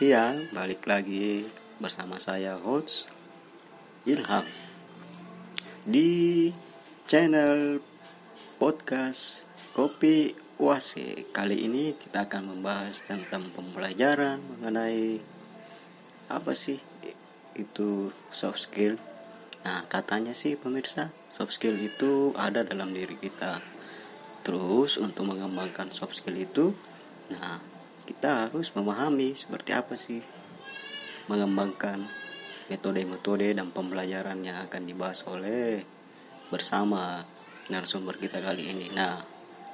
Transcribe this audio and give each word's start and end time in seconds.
Siang. 0.00 0.48
Balik 0.56 0.88
lagi 0.88 1.44
bersama 1.76 2.16
saya 2.16 2.56
host 2.56 3.04
Ilham 4.08 4.48
di 5.84 6.48
channel 7.04 7.84
podcast 8.56 9.44
Kopi 9.76 10.32
Wase. 10.56 11.28
Kali 11.36 11.68
ini 11.68 11.92
kita 12.00 12.24
akan 12.24 12.48
membahas 12.48 13.04
tentang 13.04 13.52
pembelajaran 13.52 14.40
mengenai 14.40 15.20
apa 16.32 16.56
sih 16.56 16.80
itu 17.52 18.08
soft 18.32 18.72
skill. 18.72 18.96
Nah, 19.68 19.84
katanya 19.84 20.32
sih 20.32 20.56
pemirsa, 20.56 21.12
soft 21.28 21.52
skill 21.52 21.76
itu 21.76 22.32
ada 22.40 22.64
dalam 22.64 22.96
diri 22.96 23.20
kita. 23.20 23.60
Terus 24.48 24.96
untuk 24.96 25.28
mengembangkan 25.28 25.92
soft 25.92 26.24
skill 26.24 26.40
itu, 26.40 26.72
nah 27.28 27.60
kita 28.10 28.50
harus 28.50 28.74
memahami 28.74 29.38
seperti 29.38 29.70
apa 29.70 29.94
sih 29.94 30.18
mengembangkan 31.30 32.02
metode-metode 32.66 33.54
dan 33.54 33.70
pembelajaran 33.70 34.42
yang 34.42 34.58
akan 34.66 34.82
dibahas 34.82 35.22
oleh 35.30 35.86
bersama 36.50 37.22
narasumber 37.70 38.18
kita 38.18 38.42
kali 38.42 38.66
ini. 38.66 38.90
Nah, 38.90 39.22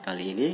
kali 0.04 0.36
ini 0.36 0.50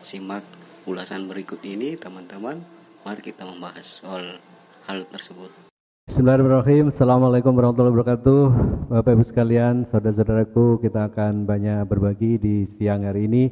simak 0.00 0.40
ulasan 0.88 1.28
berikut 1.28 1.60
ini 1.68 2.00
teman-teman. 2.00 2.64
Mari 3.04 3.20
kita 3.20 3.44
membahas 3.44 4.00
soal 4.00 4.40
hal 4.88 5.04
tersebut. 5.12 5.52
Bismillahirrahmanirrahim. 6.08 6.88
Assalamualaikum 6.88 7.52
warahmatullahi 7.52 7.92
wabarakatuh. 7.92 8.42
Bapak 8.88 9.12
Ibu 9.20 9.24
sekalian, 9.28 9.84
saudara-saudaraku, 9.92 10.80
kita 10.80 11.12
akan 11.12 11.44
banyak 11.44 11.84
berbagi 11.84 12.40
di 12.40 12.64
siang 12.80 13.04
hari 13.04 13.28
ini 13.28 13.44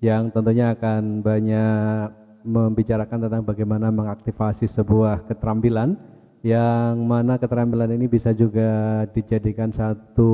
yang 0.00 0.32
tentunya 0.32 0.72
akan 0.72 1.20
banyak 1.20 2.25
membicarakan 2.46 3.26
tentang 3.26 3.42
bagaimana 3.42 3.90
mengaktifasi 3.90 4.70
sebuah 4.70 5.26
keterampilan 5.26 5.98
yang 6.46 6.94
mana 7.02 7.42
keterampilan 7.42 7.90
ini 7.90 8.06
bisa 8.06 8.30
juga 8.30 9.02
dijadikan 9.10 9.74
satu 9.74 10.30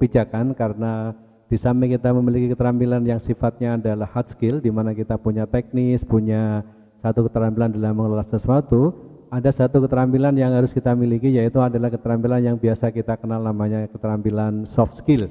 pijakan 0.00 0.56
karena 0.56 1.12
di 1.50 1.60
samping 1.60 1.92
kita 1.92 2.14
memiliki 2.16 2.56
keterampilan 2.56 3.04
yang 3.04 3.20
sifatnya 3.20 3.76
adalah 3.76 4.08
hard 4.08 4.32
skill 4.32 4.62
di 4.64 4.72
mana 4.72 4.96
kita 4.96 5.20
punya 5.20 5.44
teknis, 5.44 6.00
punya 6.06 6.64
satu 7.04 7.28
keterampilan 7.28 7.74
dalam 7.74 7.92
mengelola 7.92 8.24
sesuatu, 8.24 8.94
ada 9.30 9.50
satu 9.50 9.82
keterampilan 9.82 10.34
yang 10.34 10.54
harus 10.56 10.74
kita 10.74 10.94
miliki 10.94 11.30
yaitu 11.30 11.58
adalah 11.62 11.90
keterampilan 11.90 12.40
yang 12.42 12.56
biasa 12.58 12.90
kita 12.90 13.14
kenal 13.18 13.38
namanya 13.42 13.86
keterampilan 13.90 14.66
soft 14.66 14.98
skill 14.98 15.30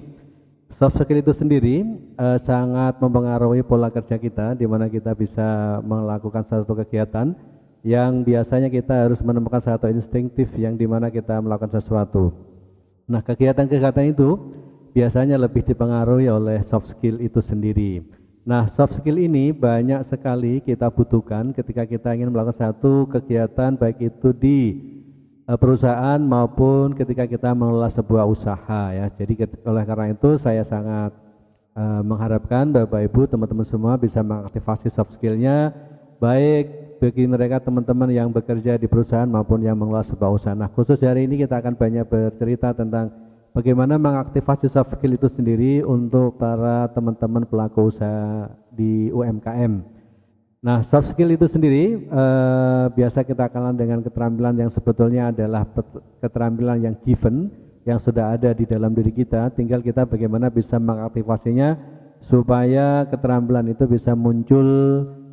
Soft 0.80 0.95
skill 0.95 1.19
itu 1.19 1.35
sendiri 1.35 1.83
uh, 2.16 2.39
sangat 2.39 3.03
mempengaruhi 3.03 3.67
pola 3.67 3.91
kerja 3.91 4.16
kita 4.16 4.55
di 4.55 4.63
mana 4.63 4.88
kita 4.88 5.11
bisa 5.11 5.75
melakukan 5.83 6.39
satu 6.47 6.71
kegiatan 6.71 7.36
yang 7.83 8.23
biasanya 8.23 8.71
kita 8.71 9.03
harus 9.03 9.19
menemukan 9.19 9.59
satu 9.59 9.91
instinktif 9.91 10.55
yang 10.55 10.80
di 10.80 10.88
mana 10.88 11.11
kita 11.11 11.36
melakukan 11.44 11.83
sesuatu. 11.83 12.31
Nah, 13.11 13.19
kegiatan-kegiatan 13.19 14.08
itu 14.08 14.39
biasanya 14.95 15.36
lebih 15.36 15.67
dipengaruhi 15.67 16.31
oleh 16.31 16.63
soft 16.63 16.95
skill 16.95 17.19
itu 17.19 17.43
sendiri. 17.43 17.99
Nah, 18.47 18.64
soft 18.71 19.03
skill 19.03 19.19
ini 19.19 19.52
banyak 19.52 19.99
sekali 20.08 20.64
kita 20.64 20.88
butuhkan 20.88 21.52
ketika 21.52 21.83
kita 21.83 22.16
ingin 22.16 22.31
melakukan 22.31 22.55
satu 22.55 23.03
kegiatan 23.11 23.75
baik 23.75 23.99
itu 23.99 24.31
di 24.31 24.59
perusahaan 25.58 26.20
maupun 26.21 26.93
ketika 26.93 27.26
kita 27.26 27.49
mengelola 27.58 27.89
sebuah 27.89 28.27
usaha 28.30 28.93
ya. 28.93 29.10
Jadi 29.10 29.49
oleh 29.65 29.83
karena 29.87 30.14
itu 30.14 30.37
saya 30.37 30.61
sangat 30.61 31.15
uh, 31.73 32.02
mengharapkan 32.05 32.70
Bapak 32.70 33.10
Ibu 33.10 33.26
teman-teman 33.26 33.65
semua 33.65 33.98
bisa 33.98 34.21
mengaktifasi 34.21 34.93
soft 34.93 35.17
skillnya 35.17 35.73
baik 36.20 36.99
bagi 36.99 37.23
mereka 37.26 37.64
teman-teman 37.64 38.11
yang 38.11 38.27
bekerja 38.27 38.76
di 38.76 38.86
perusahaan 38.86 39.26
maupun 39.26 39.64
yang 39.64 39.80
mengelola 39.80 40.04
sebuah 40.04 40.36
usaha. 40.36 40.54
Nah 40.54 40.67
khusus 40.67 40.99
hari 40.99 41.26
ini 41.26 41.39
kita 41.39 41.58
akan 41.64 41.80
banyak 41.80 42.04
bercerita 42.05 42.76
tentang 42.76 43.09
bagaimana 43.55 43.95
mengaktifasi 43.95 44.67
soft 44.67 44.99
skill 44.99 45.15
itu 45.15 45.27
sendiri 45.32 45.82
untuk 45.82 46.36
para 46.36 46.92
teman-teman 46.92 47.48
pelaku 47.48 47.89
usaha 47.89 48.52
di 48.70 49.08
UMKM. 49.15 49.98
Nah, 50.59 50.83
soft 50.83 51.15
skill 51.15 51.31
itu 51.31 51.47
sendiri 51.47 52.03
eh, 52.03 52.86
biasa 52.92 53.23
kita 53.23 53.47
kenal 53.47 53.71
dengan 53.71 54.03
keterampilan 54.03 54.59
yang 54.59 54.67
sebetulnya 54.67 55.31
adalah 55.31 55.64
keterampilan 56.20 56.83
yang 56.83 56.95
given, 56.99 57.47
yang 57.87 57.95
sudah 57.95 58.36
ada 58.36 58.52
di 58.52 58.67
dalam 58.67 58.92
diri 58.92 59.15
kita, 59.15 59.55
tinggal 59.55 59.80
kita 59.80 60.03
bagaimana 60.03 60.52
bisa 60.52 60.75
mengaktifasinya 60.75 61.80
supaya 62.20 63.08
keterampilan 63.08 63.71
itu 63.71 63.87
bisa 63.87 64.11
muncul 64.20 64.67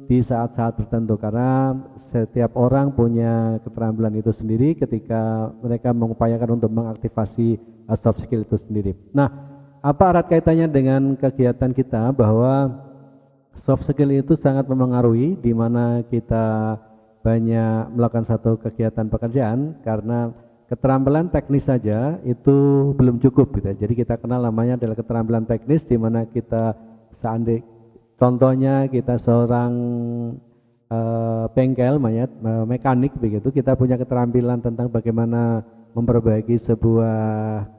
di 0.06 0.22
saat-saat 0.22 0.78
tertentu. 0.78 1.18
Karena 1.18 1.74
setiap 2.14 2.54
orang 2.54 2.94
punya 2.94 3.58
keterampilan 3.66 4.14
itu 4.14 4.30
sendiri 4.30 4.78
ketika 4.78 5.50
mereka 5.58 5.90
mengupayakan 5.90 6.62
untuk 6.62 6.70
mengaktifasi 6.70 7.58
uh, 7.90 7.98
soft 7.98 8.22
skill 8.22 8.46
itu 8.46 8.54
sendiri. 8.62 8.94
Nah, 9.10 9.26
apa 9.82 10.14
erat 10.14 10.30
kaitannya 10.30 10.70
dengan 10.70 11.18
kegiatan 11.18 11.74
kita? 11.74 12.14
Bahwa 12.14 12.85
soft 13.56 13.88
skill 13.88 14.12
itu 14.12 14.36
sangat 14.36 14.68
mempengaruhi 14.68 15.36
di 15.40 15.52
mana 15.56 16.04
kita 16.06 16.76
banyak 17.24 17.90
melakukan 17.96 18.24
satu 18.28 18.54
kegiatan 18.62 19.10
pekerjaan 19.10 19.82
karena 19.82 20.30
keterampilan 20.70 21.30
teknis 21.30 21.66
saja 21.66 22.22
itu 22.22 22.90
belum 22.94 23.18
cukup 23.18 23.58
gitu. 23.58 23.74
Jadi 23.86 23.94
kita 24.06 24.14
kenal 24.18 24.46
namanya 24.46 24.78
adalah 24.78 24.94
keterampilan 24.94 25.44
teknis 25.46 25.82
di 25.82 25.98
mana 25.98 26.26
kita 26.26 26.78
seandainya 27.18 27.66
contohnya 28.16 28.88
kita 28.88 29.20
seorang 29.20 29.72
uh, 30.88 31.44
bengkel 31.52 32.00
mayat 32.00 32.32
uh, 32.40 32.64
mekanik 32.64 33.12
begitu 33.20 33.52
kita 33.52 33.76
punya 33.76 34.00
keterampilan 34.00 34.60
tentang 34.64 34.88
bagaimana 34.88 35.62
memperbaiki 35.96 36.60
sebuah 36.60 37.16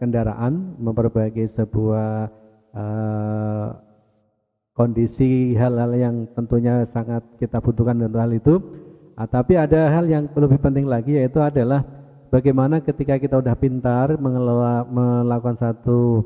kendaraan, 0.02 0.74
memperbaiki 0.82 1.46
sebuah 1.54 2.34
uh, 2.74 3.68
kondisi 4.78 5.58
hal-hal 5.58 5.92
yang 5.98 6.16
tentunya 6.38 6.86
sangat 6.86 7.26
kita 7.42 7.58
butuhkan 7.58 7.98
untuk 7.98 8.22
hal 8.22 8.30
itu. 8.30 8.56
Nah, 9.18 9.26
tapi 9.26 9.58
ada 9.58 9.90
hal 9.90 10.06
yang 10.06 10.30
lebih 10.30 10.62
penting 10.62 10.86
lagi 10.86 11.18
yaitu 11.18 11.42
adalah 11.42 11.82
bagaimana 12.30 12.78
ketika 12.86 13.18
kita 13.18 13.42
sudah 13.42 13.58
pintar 13.58 14.14
mengelola 14.22 14.86
melakukan 14.86 15.58
satu 15.58 16.22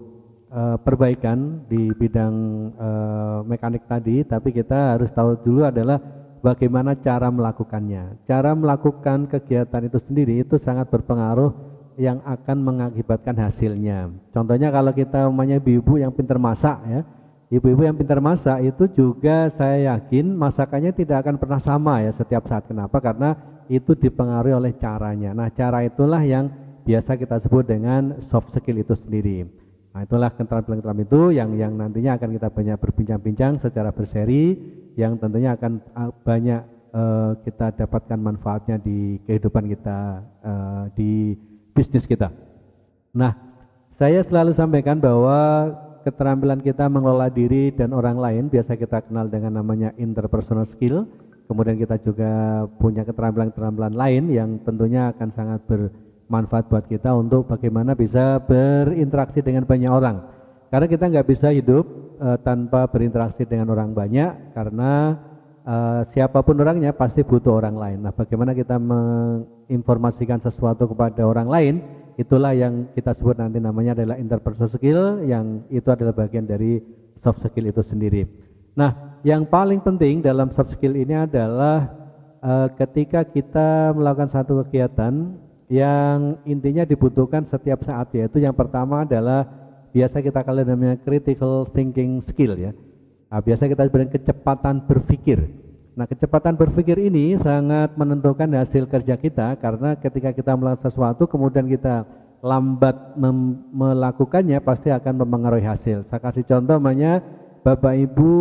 uh, 0.51 0.75
perbaikan 0.83 1.63
di 1.71 1.95
bidang 1.95 2.35
uh, 2.75 3.39
mekanik 3.47 3.87
tadi, 3.87 4.27
tapi 4.27 4.51
kita 4.51 4.99
harus 4.99 5.07
tahu 5.15 5.39
dulu 5.39 5.63
adalah 5.63 6.03
bagaimana 6.43 6.99
cara 6.99 7.31
melakukannya. 7.31 8.27
Cara 8.27 8.51
melakukan 8.51 9.31
kegiatan 9.31 9.87
itu 9.87 9.97
sendiri 10.03 10.43
itu 10.43 10.59
sangat 10.59 10.91
berpengaruh 10.91 11.55
yang 11.95 12.19
akan 12.27 12.57
mengakibatkan 12.59 13.39
hasilnya. 13.39 14.11
Contohnya 14.35 14.67
kalau 14.75 14.91
kita 14.91 15.31
umumnya 15.31 15.63
ibu-ibu 15.63 16.03
yang 16.03 16.11
pintar 16.11 16.35
masak 16.35 16.75
ya, 16.91 17.01
Ibu-ibu 17.51 17.83
yang 17.83 17.99
pintar 17.99 18.23
masak 18.23 18.63
itu 18.63 18.87
juga 18.95 19.51
saya 19.51 19.91
yakin 19.91 20.31
masakannya 20.39 20.95
tidak 20.95 21.27
akan 21.27 21.35
pernah 21.35 21.59
sama 21.59 21.99
ya 21.99 22.15
setiap 22.15 22.47
saat. 22.47 22.63
Kenapa? 22.63 23.03
Karena 23.03 23.35
itu 23.67 23.91
dipengaruhi 23.91 24.55
oleh 24.55 24.71
caranya. 24.79 25.35
Nah, 25.35 25.51
cara 25.51 25.83
itulah 25.83 26.23
yang 26.23 26.47
biasa 26.87 27.19
kita 27.19 27.43
sebut 27.43 27.67
dengan 27.67 28.23
soft 28.23 28.55
skill 28.55 28.79
itu 28.79 28.95
sendiri. 28.95 29.43
Nah, 29.91 30.07
itulah 30.07 30.31
keterampilan-keterampilan 30.31 31.07
itu 31.11 31.21
yang 31.35 31.51
yang 31.59 31.75
nantinya 31.75 32.15
akan 32.15 32.39
kita 32.39 32.47
banyak 32.47 32.77
berbincang-bincang 32.79 33.59
secara 33.59 33.91
berseri 33.91 34.55
yang 34.95 35.19
tentunya 35.19 35.51
akan 35.59 35.83
uh, 35.91 36.11
banyak 36.23 36.63
uh, 36.95 37.35
kita 37.43 37.75
dapatkan 37.83 38.15
manfaatnya 38.15 38.79
di 38.79 39.19
kehidupan 39.27 39.67
kita 39.67 40.23
uh, 40.39 40.83
di 40.95 41.35
bisnis 41.75 42.07
kita. 42.07 42.31
Nah, 43.11 43.35
saya 43.99 44.23
selalu 44.23 44.55
sampaikan 44.55 44.95
bahwa 45.03 45.67
keterampilan 46.03 46.59
kita 46.61 46.89
mengelola 46.89 47.29
diri 47.29 47.71
dan 47.71 47.93
orang 47.93 48.17
lain. 48.17 48.43
Biasa 48.49 48.75
kita 48.75 49.05
kenal 49.05 49.29
dengan 49.29 49.61
namanya 49.61 49.93
interpersonal 49.95 50.65
skill. 50.65 51.05
Kemudian 51.45 51.75
kita 51.75 51.99
juga 51.99 52.63
punya 52.79 53.03
keterampilan-keterampilan 53.03 53.93
lain 53.93 54.31
yang 54.31 54.49
tentunya 54.63 55.11
akan 55.11 55.29
sangat 55.35 55.59
bermanfaat 55.67 56.71
buat 56.71 56.85
kita 56.87 57.11
untuk 57.11 57.51
bagaimana 57.51 57.91
bisa 57.91 58.39
berinteraksi 58.39 59.43
dengan 59.43 59.67
banyak 59.67 59.91
orang. 59.91 60.17
Karena 60.71 60.87
kita 60.87 61.11
nggak 61.11 61.27
bisa 61.27 61.51
hidup 61.51 61.83
uh, 62.23 62.39
tanpa 62.39 62.87
berinteraksi 62.87 63.43
dengan 63.43 63.75
orang 63.75 63.91
banyak 63.91 64.55
karena 64.55 65.19
uh, 65.67 66.01
siapa 66.07 66.39
pun 66.39 66.55
orangnya 66.63 66.95
pasti 66.95 67.27
butuh 67.27 67.59
orang 67.59 67.75
lain. 67.75 67.99
Nah 68.07 68.15
bagaimana 68.15 68.55
kita 68.55 68.79
menginformasikan 68.79 70.39
sesuatu 70.39 70.87
kepada 70.87 71.27
orang 71.27 71.47
lain 71.51 71.75
itulah 72.19 72.51
yang 72.55 72.91
kita 72.95 73.15
sebut 73.15 73.37
nanti 73.39 73.61
namanya 73.61 73.95
adalah 73.95 74.15
interpersonal 74.19 74.71
skill 74.71 75.23
yang 75.23 75.63
itu 75.71 75.87
adalah 75.87 76.15
bagian 76.15 76.43
dari 76.47 76.81
soft 77.19 77.43
skill 77.43 77.69
itu 77.69 77.81
sendiri. 77.85 78.27
Nah, 78.73 79.19
yang 79.21 79.45
paling 79.45 79.83
penting 79.83 80.23
dalam 80.23 80.49
soft 80.51 80.73
skill 80.73 80.95
ini 80.95 81.13
adalah 81.13 81.91
uh, 82.41 82.67
ketika 82.75 83.21
kita 83.27 83.93
melakukan 83.93 84.31
satu 84.31 84.63
kegiatan 84.65 85.37
yang 85.71 86.35
intinya 86.43 86.83
dibutuhkan 86.83 87.47
setiap 87.47 87.85
saat 87.87 88.11
yaitu 88.11 88.43
yang 88.43 88.51
pertama 88.51 89.07
adalah 89.07 89.47
biasa 89.95 90.19
kita 90.19 90.43
kalian 90.43 90.67
namanya 90.67 90.95
critical 90.99 91.67
thinking 91.71 92.19
skill 92.19 92.55
ya. 92.59 92.71
Nah, 93.31 93.39
biasa 93.39 93.71
kita 93.71 93.87
sebut 93.87 94.11
kecepatan 94.11 94.83
berpikir. 94.83 95.47
Nah, 95.91 96.07
kecepatan 96.07 96.55
berpikir 96.55 96.95
ini 96.95 97.35
sangat 97.35 97.99
menentukan 97.99 98.47
hasil 98.55 98.87
kerja 98.87 99.19
kita 99.19 99.59
karena 99.59 99.99
ketika 99.99 100.31
kita 100.31 100.55
melakukan 100.55 100.87
sesuatu 100.87 101.27
kemudian 101.27 101.67
kita 101.67 102.07
lambat 102.39 102.95
melakukannya 103.75 104.57
pasti 104.63 104.87
akan 104.87 105.19
mempengaruhi 105.19 105.67
hasil. 105.67 106.07
Saya 106.07 106.23
kasih 106.23 106.47
contoh 106.47 106.79
namanya 106.79 107.19
Bapak 107.61 107.93
Ibu 107.93 108.33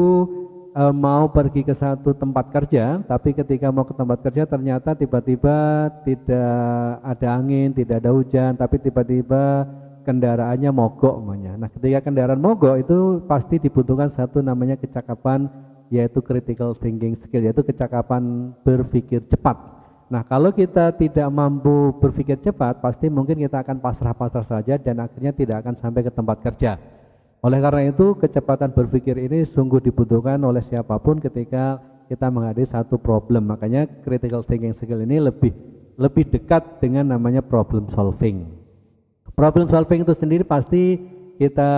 e, 0.72 0.84
mau 0.94 1.28
pergi 1.28 1.66
ke 1.66 1.74
satu 1.74 2.14
tempat 2.14 2.54
kerja, 2.54 3.02
tapi 3.04 3.34
ketika 3.36 3.68
mau 3.68 3.82
ke 3.84 3.98
tempat 3.98 4.24
kerja 4.24 4.46
ternyata 4.46 4.94
tiba-tiba 4.94 5.90
tidak 6.06 7.02
ada 7.02 7.28
angin, 7.34 7.74
tidak 7.74 8.00
ada 8.00 8.10
hujan, 8.14 8.56
tapi 8.56 8.78
tiba-tiba 8.78 9.66
kendaraannya 10.06 10.70
mogok 10.72 11.20
namanya. 11.20 11.60
Nah, 11.60 11.68
ketika 11.68 12.08
kendaraan 12.08 12.40
mogok 12.40 12.80
itu 12.80 13.20
pasti 13.28 13.60
dibutuhkan 13.60 14.08
satu 14.08 14.40
namanya 14.40 14.80
kecakapan 14.80 15.50
yaitu 15.90 16.22
critical 16.22 16.72
thinking 16.78 17.18
skill, 17.18 17.42
yaitu 17.42 17.66
kecakapan 17.66 18.54
berpikir 18.62 19.26
cepat. 19.26 19.58
Nah, 20.10 20.26
kalau 20.26 20.50
kita 20.50 20.90
tidak 20.94 21.28
mampu 21.30 21.94
berpikir 21.98 22.38
cepat, 22.38 22.82
pasti 22.82 23.06
mungkin 23.06 23.38
kita 23.38 23.62
akan 23.62 23.78
pasrah-pasrah 23.78 24.46
saja 24.46 24.74
dan 24.78 25.02
akhirnya 25.02 25.30
tidak 25.30 25.62
akan 25.62 25.74
sampai 25.78 26.02
ke 26.02 26.10
tempat 26.10 26.42
kerja. 26.42 26.78
Oleh 27.42 27.58
karena 27.62 27.90
itu, 27.90 28.18
kecepatan 28.18 28.74
berpikir 28.74 29.18
ini 29.18 29.46
sungguh 29.46 29.78
dibutuhkan 29.78 30.38
oleh 30.42 30.62
siapa 30.66 30.98
pun 30.98 31.22
ketika 31.22 31.78
kita 32.10 32.26
menghadapi 32.26 32.66
satu 32.66 32.98
problem. 32.98 33.54
Makanya 33.54 33.86
critical 34.02 34.42
thinking 34.42 34.74
skill 34.74 35.02
ini 35.06 35.22
lebih 35.22 35.54
lebih 35.94 36.26
dekat 36.26 36.82
dengan 36.82 37.14
namanya 37.14 37.44
problem 37.44 37.86
solving. 37.94 38.50
Problem 39.38 39.70
solving 39.70 40.02
itu 40.02 40.14
sendiri 40.16 40.42
pasti 40.42 40.98
kita 41.38 41.70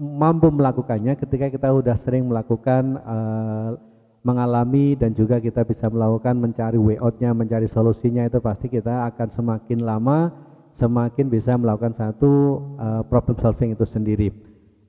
mampu 0.00 0.48
melakukannya 0.48 1.12
ketika 1.20 1.52
kita 1.52 1.68
sudah 1.68 1.96
sering 2.00 2.24
melakukan 2.24 2.96
uh, 3.04 3.76
mengalami 4.24 4.96
dan 4.96 5.12
juga 5.12 5.36
kita 5.36 5.60
bisa 5.68 5.92
melakukan 5.92 6.40
mencari 6.40 6.80
way 6.80 6.96
out-nya, 6.96 7.36
mencari 7.36 7.68
solusinya 7.68 8.24
itu 8.24 8.40
pasti 8.40 8.72
kita 8.72 9.12
akan 9.12 9.28
semakin 9.28 9.84
lama 9.84 10.32
semakin 10.72 11.26
bisa 11.28 11.58
melakukan 11.60 11.92
satu 11.92 12.62
uh, 12.78 13.02
problem 13.04 13.36
solving 13.36 13.76
itu 13.76 13.84
sendiri. 13.84 14.28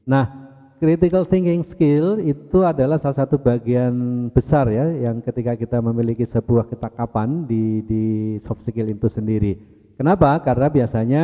Nah, 0.05 0.29
critical 0.77 1.27
thinking 1.27 1.65
skill 1.65 2.21
itu 2.21 2.63
adalah 2.63 2.95
salah 3.01 3.25
satu 3.25 3.35
bagian 3.41 4.27
besar 4.31 4.69
ya 4.71 4.87
yang 5.09 5.19
ketika 5.19 5.57
kita 5.57 5.77
memiliki 5.83 6.23
sebuah 6.23 6.69
ketakapan 6.71 7.43
di 7.45 7.83
di 7.83 8.03
soft 8.45 8.63
skill 8.63 8.87
itu 8.87 9.09
sendiri. 9.11 9.57
Kenapa? 9.99 10.39
Karena 10.41 10.71
biasanya 10.71 11.23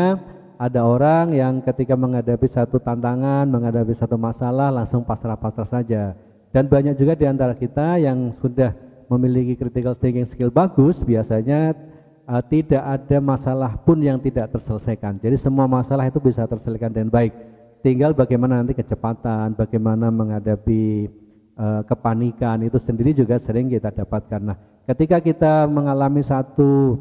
ada 0.58 0.82
orang 0.82 1.38
yang 1.38 1.62
ketika 1.62 1.94
menghadapi 1.94 2.50
satu 2.50 2.82
tantangan, 2.82 3.46
menghadapi 3.46 3.94
satu 3.94 4.18
masalah 4.18 4.74
langsung 4.74 5.06
pasrah-pasrah 5.06 5.70
saja. 5.70 6.18
Dan 6.50 6.66
banyak 6.66 6.98
juga 6.98 7.14
di 7.14 7.30
antara 7.30 7.54
kita 7.54 8.02
yang 8.02 8.34
sudah 8.42 8.74
memiliki 9.06 9.54
critical 9.54 9.94
thinking 9.94 10.26
skill 10.26 10.50
bagus, 10.50 10.98
biasanya 11.06 11.78
uh, 12.26 12.42
tidak 12.42 12.82
ada 12.82 13.18
masalah 13.22 13.78
pun 13.78 14.02
yang 14.02 14.18
tidak 14.18 14.50
terselesaikan. 14.50 15.22
Jadi 15.22 15.38
semua 15.38 15.70
masalah 15.70 16.10
itu 16.10 16.18
bisa 16.18 16.44
terselesaikan 16.50 16.90
dengan 16.90 17.14
baik. 17.14 17.38
Tinggal 17.86 18.18
bagaimana 18.18 18.58
nanti 18.58 18.74
kecepatan, 18.74 19.54
bagaimana 19.54 20.10
menghadapi 20.10 21.08
uh, 21.54 21.82
kepanikan 21.86 22.66
itu 22.66 22.82
sendiri 22.82 23.14
juga 23.14 23.38
sering 23.38 23.70
kita 23.70 23.94
dapatkan. 23.94 24.42
Nah, 24.42 24.58
ketika 24.90 25.22
kita 25.22 25.70
mengalami 25.70 26.26
satu 26.26 26.98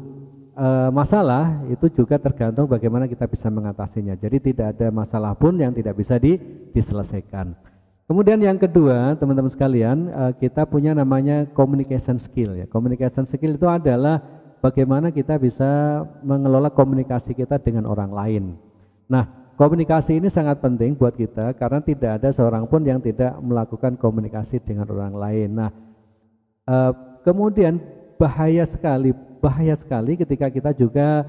e, 0.57 0.67
masalah 0.89 1.61
itu 1.69 1.85
juga 1.93 2.17
tergantung 2.17 2.65
bagaimana 2.65 3.05
kita 3.05 3.29
bisa 3.29 3.47
mengatasinya. 3.53 4.17
Jadi 4.17 4.51
tidak 4.51 4.75
ada 4.75 4.89
masalah 4.89 5.37
pun 5.37 5.53
yang 5.55 5.71
tidak 5.71 5.93
bisa 5.93 6.17
di, 6.17 6.41
diselesaikan. 6.73 7.53
Kemudian 8.07 8.39
yang 8.39 8.55
kedua, 8.57 9.13
teman-teman 9.19 9.51
sekalian, 9.51 10.09
e, 10.09 10.23
kita 10.41 10.65
punya 10.65 10.97
namanya 10.97 11.45
communication 11.53 12.17
skill 12.17 12.57
ya. 12.57 12.65
Communication 12.65 13.29
skill 13.29 13.55
itu 13.55 13.67
adalah 13.69 14.23
bagaimana 14.59 15.13
kita 15.13 15.37
bisa 15.37 16.01
mengelola 16.25 16.73
komunikasi 16.73 17.37
kita 17.37 17.61
dengan 17.61 17.85
orang 17.85 18.09
lain. 18.09 18.43
Nah, 19.05 19.53
komunikasi 19.59 20.17
ini 20.17 20.27
sangat 20.31 20.59
penting 20.63 20.97
buat 20.97 21.13
kita 21.13 21.53
karena 21.55 21.79
tidak 21.83 22.11
ada 22.23 22.29
seorang 22.33 22.65
pun 22.65 22.81
yang 22.81 22.97
tidak 23.03 23.37
melakukan 23.43 23.99
komunikasi 23.99 24.63
dengan 24.63 24.89
orang 24.89 25.13
lain. 25.13 25.49
Nah, 25.53 25.69
e, 26.65 26.75
kemudian 27.27 27.77
bahaya 28.17 28.65
sekali 28.65 29.13
bahaya 29.39 29.73
sekali 29.77 30.17
ketika 30.19 30.51
kita 30.51 30.73
juga 30.73 31.25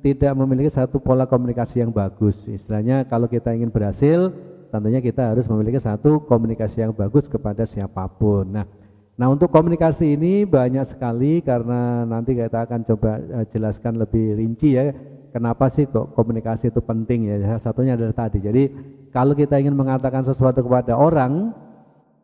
tidak 0.00 0.32
memiliki 0.32 0.72
satu 0.72 0.96
pola 0.96 1.28
komunikasi 1.28 1.84
yang 1.84 1.92
bagus. 1.92 2.40
Istilahnya 2.48 3.04
kalau 3.04 3.28
kita 3.28 3.52
ingin 3.52 3.68
berhasil, 3.68 4.32
tentunya 4.72 5.04
kita 5.04 5.36
harus 5.36 5.44
memiliki 5.46 5.76
satu 5.76 6.24
komunikasi 6.24 6.80
yang 6.80 6.92
bagus 6.96 7.28
kepada 7.28 7.68
siapa 7.68 8.08
pun. 8.08 8.48
Nah, 8.48 8.64
nah 9.20 9.28
untuk 9.28 9.52
komunikasi 9.52 10.16
ini 10.16 10.48
banyak 10.48 10.96
sekali 10.96 11.44
karena 11.44 12.08
nanti 12.08 12.32
kita 12.32 12.64
akan 12.64 12.80
coba 12.88 13.20
uh, 13.20 13.46
jelaskan 13.52 14.00
lebih 14.00 14.40
rinci 14.40 14.80
ya. 14.80 14.96
Kenapa 15.36 15.68
sih 15.68 15.84
kok 15.84 16.16
komunikasi 16.16 16.72
itu 16.72 16.80
penting 16.80 17.28
ya? 17.28 17.60
Satunya 17.60 17.92
adalah 17.92 18.16
tadi. 18.16 18.40
Jadi 18.40 18.72
kalau 19.12 19.36
kita 19.36 19.60
ingin 19.60 19.76
mengatakan 19.76 20.24
sesuatu 20.24 20.64
kepada 20.64 20.96
orang, 20.96 21.52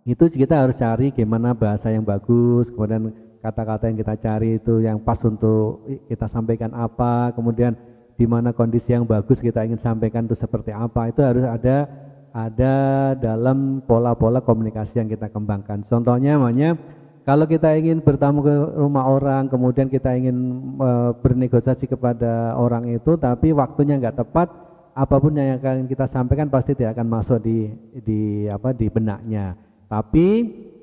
itu 0.08 0.32
kita 0.32 0.64
harus 0.64 0.80
cari 0.80 1.12
gimana 1.12 1.52
bahasa 1.52 1.92
yang 1.92 2.02
bagus, 2.02 2.72
kemudian 2.72 3.12
kata-kata 3.42 3.90
yang 3.90 3.98
kita 3.98 4.14
cari 4.22 4.62
itu 4.62 4.78
yang 4.78 5.02
pas 5.02 5.18
untuk 5.26 5.82
kita 6.06 6.30
sampaikan 6.30 6.70
apa, 6.78 7.34
kemudian 7.34 7.74
di 8.14 8.24
mana 8.30 8.54
kondisi 8.54 8.94
yang 8.94 9.02
bagus 9.02 9.42
kita 9.42 9.66
ingin 9.66 9.82
sampaikan 9.82 10.30
itu 10.30 10.38
seperti 10.38 10.70
apa, 10.70 11.10
itu 11.10 11.20
harus 11.26 11.42
ada 11.42 11.90
ada 12.32 12.74
dalam 13.18 13.82
pola-pola 13.84 14.40
komunikasi 14.40 15.02
yang 15.02 15.10
kita 15.10 15.28
kembangkan. 15.28 15.84
Contohnya 15.90 16.38
namanya 16.38 16.78
kalau 17.22 17.46
kita 17.46 17.74
ingin 17.78 18.02
bertamu 18.02 18.42
ke 18.42 18.54
rumah 18.78 19.06
orang, 19.06 19.46
kemudian 19.46 19.86
kita 19.86 20.14
ingin 20.18 20.36
e, 20.74 20.90
bernegosiasi 21.22 21.86
kepada 21.86 22.54
orang 22.58 22.90
itu, 22.90 23.14
tapi 23.14 23.54
waktunya 23.54 23.94
nggak 23.98 24.26
tepat, 24.26 24.48
apa 24.94 25.16
pun 25.22 25.34
yang 25.34 25.58
akan 25.58 25.86
kita 25.86 26.06
sampaikan 26.06 26.50
pasti 26.50 26.74
tidak 26.74 26.98
akan 26.98 27.08
masuk 27.10 27.38
di 27.42 27.70
di 28.02 28.46
apa 28.50 28.74
di 28.74 28.86
benaknya. 28.90 29.54
Tapi 29.86 30.26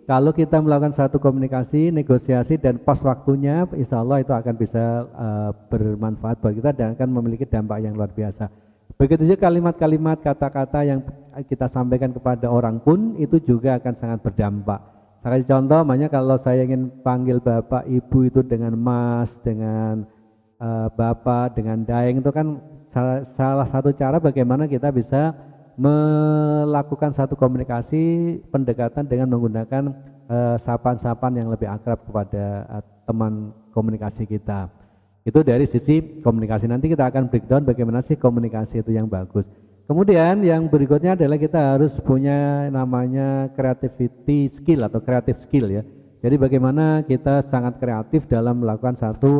kalau 0.10 0.34
kita 0.34 0.58
melakukan 0.58 0.90
satu 0.90 1.22
komunikasi, 1.22 1.94
negosiasi 1.94 2.58
dan 2.58 2.82
pas 2.82 2.98
waktunya, 3.06 3.70
insya 3.78 4.02
Allah 4.02 4.26
itu 4.26 4.34
akan 4.34 4.56
bisa 4.58 5.06
uh, 5.06 5.54
bermanfaat 5.70 6.42
bagi 6.42 6.66
kita 6.66 6.74
dan 6.74 6.88
akan 6.98 7.10
memiliki 7.14 7.46
dampak 7.46 7.86
yang 7.86 7.94
luar 7.94 8.10
biasa. 8.10 8.50
Begitu 8.98 9.30
juga 9.30 9.46
kalimat-kalimat, 9.46 10.18
kata-kata 10.18 10.82
yang 10.82 11.06
kita 11.46 11.70
sampaikan 11.70 12.10
kepada 12.10 12.50
orang 12.50 12.82
pun 12.82 13.22
itu 13.22 13.38
juga 13.38 13.78
akan 13.78 13.94
sangat 13.94 14.26
berdampak. 14.26 14.82
Saya 15.22 15.30
kasih 15.38 15.50
contoh, 15.54 15.82
makanya 15.86 16.10
kalau 16.10 16.42
saya 16.42 16.66
ingin 16.66 16.90
panggil 17.06 17.38
bapak, 17.38 17.86
ibu 17.86 18.26
itu 18.26 18.42
dengan 18.42 18.74
mas, 18.82 19.30
dengan 19.46 20.10
uh, 20.58 20.90
bapak, 20.90 21.54
dengan 21.54 21.86
daeng 21.86 22.18
itu 22.18 22.32
kan 22.34 22.58
salah, 22.90 23.22
salah 23.38 23.68
satu 23.70 23.94
cara 23.94 24.18
bagaimana 24.18 24.66
kita 24.66 24.90
bisa 24.90 25.38
melakukan 25.80 27.16
satu 27.16 27.40
komunikasi 27.40 28.36
pendekatan 28.52 29.08
dengan 29.08 29.32
menggunakan 29.32 29.96
eh, 30.28 30.58
sapaan-sapaan 30.60 31.40
yang 31.40 31.48
lebih 31.48 31.72
akrab 31.72 32.04
kepada 32.04 32.68
uh, 32.68 32.84
teman 33.08 33.56
komunikasi 33.72 34.28
kita. 34.28 34.68
Itu 35.24 35.40
dari 35.40 35.64
sisi 35.64 36.20
komunikasi. 36.20 36.68
Nanti 36.68 36.92
kita 36.92 37.08
akan 37.08 37.32
breakdown 37.32 37.64
bagaimana 37.64 38.04
sih 38.04 38.20
komunikasi 38.20 38.84
itu 38.84 38.92
yang 38.92 39.08
bagus. 39.08 39.48
Kemudian 39.90 40.46
yang 40.46 40.70
berikutnya 40.70 41.18
adalah 41.18 41.40
kita 41.42 41.74
harus 41.74 41.98
punya 41.98 42.70
namanya 42.70 43.50
creativity 43.58 44.46
skill 44.52 44.86
atau 44.86 45.02
creative 45.02 45.42
skill 45.42 45.66
ya. 45.66 45.82
Jadi 46.20 46.36
bagaimana 46.38 47.08
kita 47.08 47.42
sangat 47.48 47.80
kreatif 47.82 48.28
dalam 48.30 48.62
melakukan 48.62 49.00
satu 49.00 49.32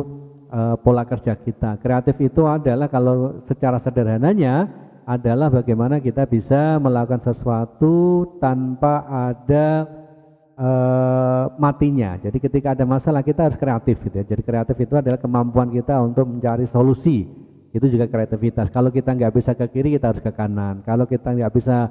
uh, 0.50 0.74
pola 0.80 1.06
kerja 1.06 1.38
kita. 1.38 1.78
Kreatif 1.78 2.18
itu 2.18 2.48
adalah 2.48 2.90
kalau 2.90 3.38
secara 3.46 3.78
sederhananya 3.78 4.66
adalah 5.10 5.50
bagaimana 5.50 5.98
kita 5.98 6.22
bisa 6.30 6.78
melakukan 6.78 7.18
sesuatu 7.18 8.22
tanpa 8.38 9.02
ada 9.10 9.82
uh, 10.54 11.44
matinya. 11.58 12.14
Jadi 12.22 12.38
ketika 12.38 12.78
ada 12.78 12.86
masalah 12.86 13.26
kita 13.26 13.50
harus 13.50 13.58
kreatif 13.58 13.98
gitu 14.06 14.22
ya. 14.22 14.22
Jadi 14.22 14.42
kreatif 14.46 14.78
itu 14.78 14.94
adalah 14.94 15.18
kemampuan 15.18 15.74
kita 15.74 15.98
untuk 15.98 16.30
mencari 16.30 16.62
solusi. 16.70 17.26
Itu 17.74 17.90
juga 17.90 18.06
kreativitas. 18.06 18.70
Kalau 18.70 18.94
kita 18.94 19.10
nggak 19.10 19.34
bisa 19.34 19.58
ke 19.58 19.66
kiri 19.66 19.98
kita 19.98 20.14
harus 20.14 20.22
ke 20.22 20.30
kanan. 20.30 20.86
Kalau 20.86 21.10
kita 21.10 21.34
nggak 21.34 21.52
bisa 21.58 21.90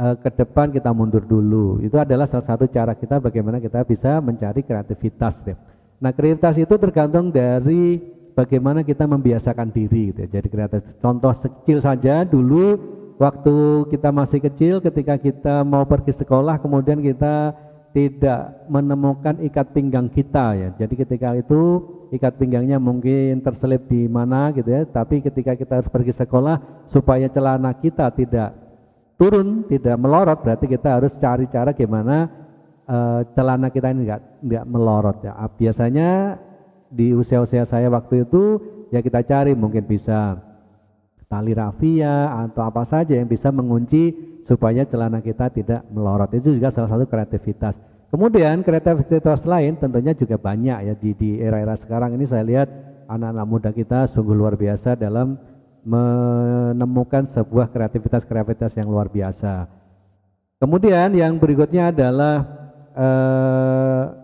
uh, 0.00 0.16
ke 0.16 0.32
depan 0.32 0.72
kita 0.72 0.88
mundur 0.96 1.28
dulu. 1.28 1.84
Itu 1.84 2.00
adalah 2.00 2.24
salah 2.24 2.48
satu 2.48 2.64
cara 2.72 2.96
kita 2.96 3.20
bagaimana 3.20 3.60
kita 3.60 3.84
bisa 3.84 4.24
mencari 4.24 4.64
kreativitas. 4.64 5.44
Ya. 5.44 5.60
Nah 6.00 6.16
kreativitas 6.16 6.56
itu 6.56 6.74
tergantung 6.80 7.28
dari 7.28 8.00
bagaimana 8.34 8.82
kita 8.82 9.06
membiasakan 9.06 9.70
diri 9.70 10.10
gitu 10.12 10.26
ya. 10.26 10.38
Jadi 10.38 10.48
kreatif. 10.50 10.82
Contoh 10.98 11.32
kecil 11.32 11.78
saja 11.80 12.26
dulu 12.26 12.76
waktu 13.16 13.86
kita 13.94 14.10
masih 14.10 14.42
kecil 14.42 14.82
ketika 14.82 15.14
kita 15.16 15.62
mau 15.62 15.86
pergi 15.86 16.12
sekolah 16.12 16.58
kemudian 16.58 16.98
kita 16.98 17.54
tidak 17.94 18.66
menemukan 18.66 19.38
ikat 19.38 19.70
pinggang 19.70 20.10
kita 20.10 20.46
ya. 20.58 20.68
Jadi 20.74 20.94
ketika 20.98 21.38
itu 21.38 21.78
ikat 22.10 22.34
pinggangnya 22.42 22.82
mungkin 22.82 23.38
terselip 23.38 23.86
di 23.86 24.10
mana 24.10 24.50
gitu 24.50 24.66
ya. 24.66 24.82
Tapi 24.82 25.22
ketika 25.22 25.54
kita 25.54 25.78
harus 25.78 25.88
pergi 25.88 26.10
sekolah 26.10 26.86
supaya 26.90 27.30
celana 27.30 27.70
kita 27.78 28.10
tidak 28.10 28.50
turun, 29.14 29.62
tidak 29.70 29.94
melorot 29.94 30.42
berarti 30.42 30.66
kita 30.66 30.98
harus 30.98 31.14
cari 31.14 31.46
cara 31.46 31.70
gimana 31.70 32.26
uh, 32.90 33.22
celana 33.30 33.70
kita 33.70 33.94
ini 33.94 34.10
enggak 34.10 34.22
enggak 34.42 34.64
melorot 34.66 35.18
ya. 35.22 35.32
Biasanya 35.54 36.10
di 36.94 37.10
usia-usia 37.10 37.66
saya 37.66 37.90
waktu 37.90 38.22
itu 38.22 38.62
ya 38.94 39.02
kita 39.02 39.26
cari 39.26 39.58
mungkin 39.58 39.82
bisa 39.82 40.38
tali 41.26 41.50
rafia 41.50 42.30
atau 42.46 42.62
apa 42.62 42.86
saja 42.86 43.18
yang 43.18 43.26
bisa 43.26 43.50
mengunci 43.50 44.14
supaya 44.46 44.86
celana 44.86 45.18
kita 45.18 45.50
tidak 45.50 45.82
melorot. 45.90 46.30
Itu 46.38 46.54
juga 46.54 46.70
salah 46.70 46.94
satu 46.94 47.10
kreativitas. 47.10 47.74
Kemudian 48.14 48.62
kreativitas 48.62 49.42
lain 49.42 49.74
tentunya 49.74 50.14
juga 50.14 50.38
banyak 50.38 50.78
ya 50.86 50.94
di 50.94 51.10
di 51.18 51.30
era-era 51.42 51.74
sekarang 51.74 52.14
ini 52.14 52.22
saya 52.30 52.46
lihat 52.46 52.70
anak-anak 53.10 53.46
muda 53.50 53.70
kita 53.74 54.06
sungguh 54.06 54.36
luar 54.38 54.54
biasa 54.54 54.94
dalam 54.94 55.34
menemukan 55.82 57.26
sebuah 57.26 57.74
kreativitas-kreativitas 57.74 58.78
yang 58.78 58.86
luar 58.86 59.10
biasa. 59.10 59.66
Kemudian 60.62 61.12
yang 61.12 61.36
berikutnya 61.36 61.90
adalah 61.90 62.46
uh, 62.94 64.23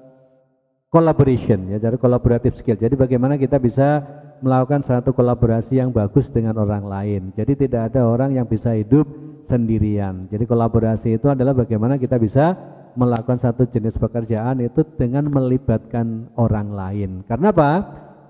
collaboration 0.91 1.71
ya, 1.71 1.79
jadi 1.79 1.97
collaborative 1.97 2.59
skill. 2.59 2.77
Jadi 2.77 2.99
bagaimana 2.99 3.39
kita 3.39 3.63
bisa 3.63 4.03
melakukan 4.43 4.83
satu 4.83 5.15
kolaborasi 5.15 5.79
yang 5.79 5.95
bagus 5.95 6.29
dengan 6.29 6.59
orang 6.59 6.85
lain. 6.85 7.23
Jadi 7.39 7.67
tidak 7.67 7.95
ada 7.95 8.05
orang 8.05 8.35
yang 8.35 8.45
bisa 8.45 8.75
hidup 8.75 9.07
sendirian. 9.47 10.27
Jadi 10.27 10.45
kolaborasi 10.51 11.17
itu 11.17 11.31
adalah 11.31 11.55
bagaimana 11.55 11.95
kita 11.97 12.19
bisa 12.19 12.59
melakukan 12.99 13.39
satu 13.39 13.71
jenis 13.71 13.95
pekerjaan 13.97 14.59
itu 14.67 14.83
dengan 14.99 15.31
melibatkan 15.31 16.27
orang 16.35 16.75
lain. 16.75 17.11
Karena 17.31 17.55
apa? 17.55 17.71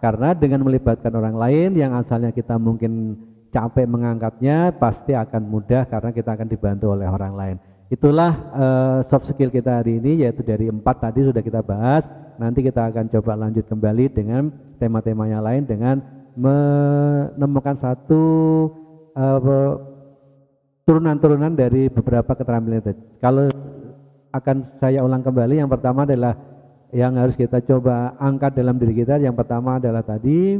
Karena 0.05 0.37
dengan 0.37 0.65
melibatkan 0.65 1.13
orang 1.17 1.37
lain 1.37 1.77
yang 1.77 1.97
asalnya 1.97 2.33
kita 2.33 2.61
mungkin 2.61 3.17
capek 3.51 3.89
mengangkatnya 3.89 4.77
pasti 4.77 5.13
akan 5.17 5.43
mudah 5.49 5.89
karena 5.89 6.11
kita 6.13 6.37
akan 6.37 6.49
dibantu 6.49 6.93
oleh 6.93 7.09
orang 7.09 7.35
lain. 7.35 7.57
Itulah 7.91 8.33
uh, 8.55 8.99
soft 9.03 9.27
skill 9.35 9.51
kita 9.51 9.83
hari 9.83 9.99
ini 9.99 10.23
yaitu 10.23 10.47
dari 10.47 10.71
empat 10.71 11.11
tadi 11.11 11.27
sudah 11.27 11.43
kita 11.43 11.61
bahas. 11.61 12.07
Nanti 12.41 12.65
kita 12.65 12.89
akan 12.89 13.13
coba 13.13 13.37
lanjut 13.37 13.69
kembali 13.69 14.17
dengan 14.17 14.49
tema-temanya 14.81 15.45
lain 15.45 15.69
dengan 15.69 16.01
menemukan 16.33 17.77
satu 17.77 18.25
uh, 19.13 19.77
turunan-turunan 20.89 21.53
dari 21.53 21.93
beberapa 21.93 22.33
keterampilan 22.33 22.81
itu. 22.81 22.97
Kalau 23.21 23.45
akan 24.33 24.57
saya 24.81 25.05
ulang 25.05 25.21
kembali 25.21 25.61
yang 25.61 25.69
pertama 25.69 26.09
adalah 26.09 26.33
yang 26.97 27.15
harus 27.21 27.37
kita 27.37 27.61
coba 27.61 28.17
angkat 28.17 28.57
dalam 28.57 28.81
diri 28.81 29.05
kita 29.05 29.21
yang 29.21 29.37
pertama 29.37 29.79
adalah 29.79 30.03
tadi 30.03 30.59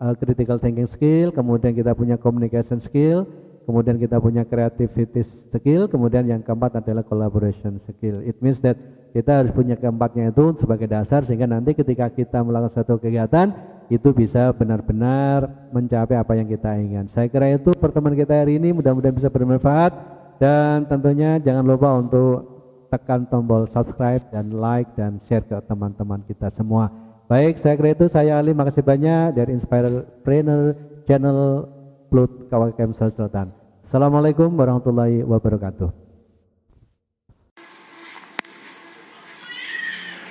uh, 0.00 0.12
critical 0.16 0.60
thinking 0.60 0.88
skill 0.88 1.32
kemudian 1.32 1.72
kita 1.72 1.96
punya 1.96 2.20
communication 2.20 2.80
skill 2.80 3.24
kemudian 3.64 3.96
kita 3.96 4.20
punya 4.20 4.44
creativity 4.44 5.24
skill 5.24 5.88
kemudian 5.88 6.28
yang 6.28 6.40
keempat 6.44 6.84
adalah 6.84 7.04
collaboration 7.04 7.80
skill 7.88 8.20
it 8.24 8.36
means 8.44 8.60
that 8.60 8.76
kita 9.10 9.42
harus 9.42 9.50
punya 9.50 9.74
keempatnya 9.74 10.30
itu 10.30 10.54
sebagai 10.58 10.86
dasar 10.86 11.26
sehingga 11.26 11.50
nanti 11.50 11.74
ketika 11.74 12.06
kita 12.10 12.40
melakukan 12.42 12.82
satu 12.82 12.98
kegiatan 13.02 13.50
itu 13.90 14.14
bisa 14.14 14.54
benar-benar 14.54 15.70
mencapai 15.74 16.14
apa 16.14 16.32
yang 16.38 16.46
kita 16.46 16.78
inginkan 16.78 17.10
saya 17.10 17.26
kira 17.26 17.50
itu 17.50 17.74
pertemuan 17.74 18.14
kita 18.14 18.46
hari 18.46 18.62
ini 18.62 18.70
mudah-mudahan 18.70 19.16
bisa 19.18 19.26
bermanfaat 19.26 19.92
dan 20.38 20.88
tentunya 20.88 21.42
jangan 21.42 21.66
lupa 21.66 21.98
untuk 21.98 22.60
tekan 22.90 23.22
tombol 23.30 23.70
subscribe 23.70 24.20
dan 24.34 24.50
like 24.50 24.90
dan 24.98 25.22
share 25.30 25.46
ke 25.46 25.54
teman-teman 25.70 26.26
kita 26.26 26.50
semua. 26.50 26.90
Baik, 27.30 27.62
saya 27.62 27.78
kira 27.78 27.94
itu 27.94 28.10
saya 28.10 28.42
Ali, 28.42 28.50
makasih 28.50 28.82
banyak 28.82 29.38
dari 29.38 29.54
Inspirepreneur 29.54 30.74
Channel 31.06 31.70
Plut 32.10 32.50
Kawakem 32.50 32.90
Selatan. 32.90 33.54
Assalamualaikum 33.86 34.50
warahmatullahi 34.50 35.22
wabarakatuh. 35.22 36.09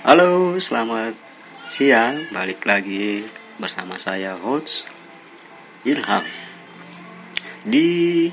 Halo, 0.09 0.57
selamat 0.57 1.13
siang. 1.69 2.33
Balik 2.33 2.65
lagi 2.65 3.21
bersama 3.61 3.93
saya 4.01 4.41
host 4.41 4.89
Ilham. 5.85 6.25
Di 7.61 8.25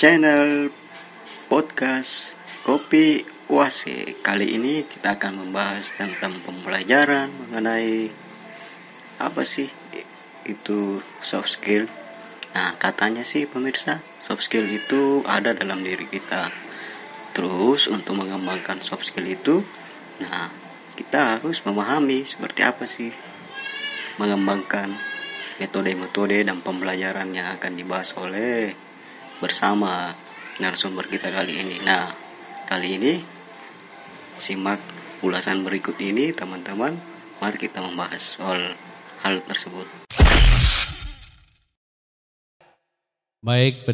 channel 0.00 0.72
podcast 1.44 2.40
Kopi 2.64 3.20
UASI 3.52 4.16
kali 4.24 4.56
ini 4.56 4.88
kita 4.88 5.20
akan 5.20 5.44
membahas 5.44 5.92
tentang 5.92 6.40
pembelajaran 6.40 7.28
mengenai 7.28 8.08
apa 9.20 9.44
sih 9.44 9.68
itu 10.48 11.04
soft 11.20 11.52
skill. 11.52 11.84
Nah 12.56 12.80
katanya 12.80 13.28
sih 13.28 13.44
pemirsa 13.44 14.00
soft 14.24 14.48
skill 14.48 14.64
itu 14.64 15.20
ada 15.28 15.52
dalam 15.52 15.84
diri 15.84 16.08
kita. 16.08 16.48
Terus 17.36 17.92
untuk 17.92 18.16
mengembangkan 18.16 18.80
soft 18.80 19.04
skill 19.04 19.28
itu 19.28 19.60
nah 20.24 20.59
kita 21.00 21.40
harus 21.40 21.64
memahami 21.64 22.28
seperti 22.28 22.60
apa 22.60 22.84
sih 22.84 23.08
mengembangkan 24.20 24.92
metode-metode 25.56 26.44
dan 26.44 26.60
pembelajaran 26.60 27.32
yang 27.32 27.48
akan 27.56 27.72
dibahas 27.72 28.12
oleh 28.20 28.76
bersama 29.40 30.12
narasumber 30.60 31.08
kita 31.08 31.32
kali 31.32 31.56
ini 31.56 31.80
nah 31.80 32.12
kali 32.68 33.00
ini 33.00 33.14
Simak 34.40 34.80
ulasan 35.20 35.60
berikut 35.68 36.00
ini 36.00 36.32
teman-teman. 36.32 36.96
Mari 37.44 37.60
kita 37.60 37.84
membahas 37.84 38.40
soal 38.40 38.72
hal 39.20 39.44
tersebut. 39.44 39.84
Baik 43.44 43.84